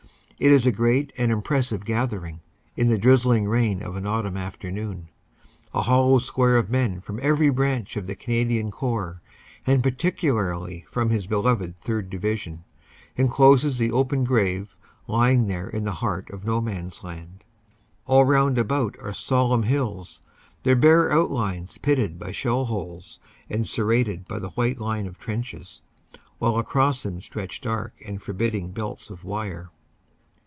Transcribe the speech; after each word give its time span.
It 0.43 0.51
is 0.51 0.65
a 0.65 0.71
great 0.71 1.13
and 1.19 1.31
impressive 1.31 1.85
gathering, 1.85 2.41
in 2.75 2.87
the 2.87 2.97
drizzling 2.97 3.47
rain 3.47 3.83
of 3.83 3.95
an 3.95 4.07
autumn 4.07 4.37
afternoon. 4.37 5.09
A 5.71 5.83
hollow 5.83 6.17
square 6.17 6.57
of 6.57 6.67
men 6.71 6.99
from 6.99 7.19
every 7.21 7.49
branch 7.51 7.95
of 7.95 8.07
the 8.07 8.15
Canadian 8.15 8.71
Corps, 8.71 9.21
and 9.67 9.83
particularly 9.83 10.83
from 10.89 11.11
his 11.11 11.27
be 11.27 11.35
loved 11.35 11.79
3rd. 11.79 12.09
Division, 12.09 12.63
encloses 13.17 13.77
the 13.77 13.91
open 13.91 14.23
grave, 14.23 14.75
lying 15.05 15.45
there 15.45 15.69
in 15.69 15.83
the 15.83 15.91
heart 16.01 16.27
of 16.31 16.43
No 16.43 16.59
Man 16.59 16.87
s 16.87 17.03
Land. 17.03 17.43
All 18.07 18.25
round 18.25 18.57
about 18.57 18.97
are 18.99 19.13
sombre 19.13 19.67
hills, 19.69 20.21
(their 20.63 20.75
bare 20.75 21.11
outlines 21.11 21.77
pitted 21.77 22.17
by 22.17 22.31
shell 22.31 22.65
holes 22.65 23.19
and 23.47 23.67
serrated 23.67 24.27
by 24.27 24.39
the 24.39 24.49
white 24.49 24.79
line 24.79 25.05
of 25.05 25.19
trenches, 25.19 25.81
while 26.39 26.57
across 26.57 27.03
them 27.03 27.21
stretch 27.21 27.61
dark 27.61 27.93
and 28.03 28.23
forbidding 28.23 28.71
belts 28.71 29.11
of 29.11 29.23
wire. 29.23 29.69